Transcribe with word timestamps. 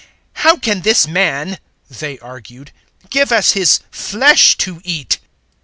"How 0.41 0.57
can 0.57 0.81
this 0.81 1.07
man," 1.07 1.59
they 1.87 2.17
argued, 2.17 2.71
"give 3.11 3.31
us 3.31 3.51
his 3.51 3.81
flesh 3.91 4.57
to 4.57 4.81
eat?" 4.83 5.19